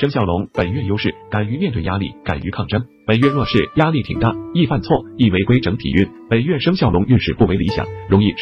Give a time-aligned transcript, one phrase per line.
[0.00, 2.86] 生肖龙本月优势，敢于面对压力，敢于抗争。
[3.06, 5.60] 本月弱势，压力挺大，易犯错，易违规。
[5.60, 8.32] 整体运，本月生肖龙运势不为理想，容易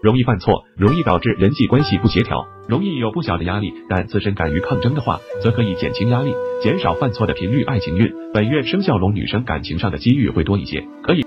[0.00, 3.74] 容易犯错，容易导致人际关系不协调，容易有不小的压力。
[3.88, 6.32] 但自身敢于抗争的话，则可以减轻压力，
[6.62, 7.64] 减少犯错的频率。
[7.64, 11.25] 爱情运，本月生肖龙女生感情上的机遇会多一些，可以。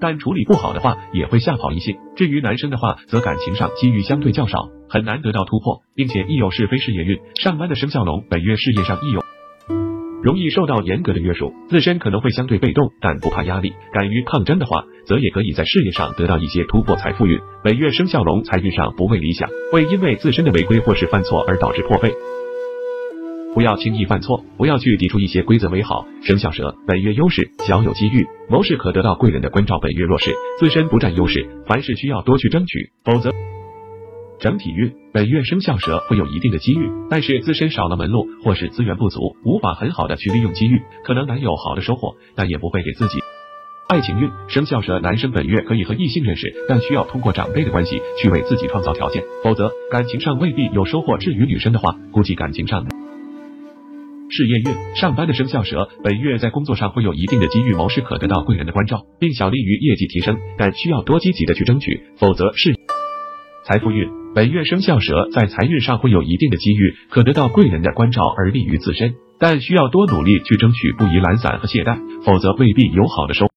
[0.00, 1.96] 但处理不好的话，也会吓跑异性。
[2.16, 7.18] 至于男生的话，则感情上机遇相对较少，很难得到突破，并且易有是非事业运。
[7.34, 9.22] 上班的生肖龙本月事业上易有
[10.22, 16.96] 容易受到严格的约束，自身可能会相对被动，但不怕压力，敢于抗争的话，则也可以在事业上得到一些突破。
[16.96, 22.12] 财富运本月生肖龙财运上不为理想，会因为自身的违规或是犯错而导致破费。
[23.58, 26.06] 不要轻易犯错，不要去抵触一些规则为好。
[26.22, 29.80] 生肖蛇本月优势，小有机遇，谋事可得到贵人的关照。
[29.80, 33.32] 本月弱势，自身不占优势，凡事需要多去争取，否则
[34.38, 43.18] 整体运本月生肖蛇会有一定的机遇，但是自身少了门路或是资源不足，无法很好的去利用机遇，可能难有好的收获，但也不会给自己。
[43.88, 51.18] 爱情运生肖蛇男生本月可以和异性认识，但需要通过长辈的关系去为自己创造条件，否则感情上未必有收获。
[51.18, 52.86] 至于女生的话，估计感情上。
[54.30, 62.74] 事业运，上班的生肖蛇本月在工作上会有一定的机遇，谋事可得到贵人的关照，并小利于业绩提升，但需要多积极的去争取，否则是
[63.64, 73.47] 财富运，本月生肖蛇在财运上会有一定的机遇，可得到贵人的关照而利于自身，但需要多努力去争取，不宜懒散和懈怠，否则未必有好的收。